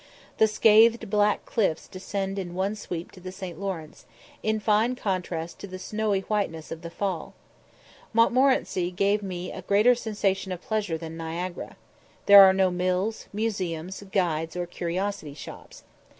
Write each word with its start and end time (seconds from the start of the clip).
The 0.39 0.47
scathed 0.47 1.11
black 1.11 1.45
cliffs 1.45 1.87
descend 1.87 2.39
in 2.39 2.55
one 2.55 2.73
sweep 2.75 3.11
to 3.11 3.19
the 3.19 3.31
St. 3.31 3.59
Lawrence, 3.59 4.07
in 4.41 4.59
fine 4.59 4.95
contrast 4.95 5.59
to 5.59 5.67
the 5.67 5.77
snowy 5.77 6.21
whiteness 6.21 6.71
of 6.71 6.81
the 6.81 6.89
fall. 6.89 7.35
Montmorenci 8.11 8.89
gave 8.89 9.21
me 9.21 9.53
greater 9.67 9.93
sensations 9.93 10.53
of 10.55 10.61
pleasure 10.63 10.97
than 10.97 11.17
Niagara. 11.17 11.77
There 12.25 12.41
are 12.41 12.51
no 12.51 12.71
mills, 12.71 13.27
museums, 13.31 14.01
guides, 14.11 14.55
or 14.55 14.65
curiosity 14.65 15.35
shops. 15.35 15.83